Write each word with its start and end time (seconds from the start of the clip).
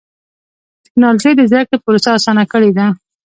ټکنالوجي 0.85 1.31
د 1.35 1.41
زدهکړې 1.49 1.77
پروسه 1.85 2.09
اسانه 2.17 2.43
کړې 2.51 2.71
ده. 2.77 2.85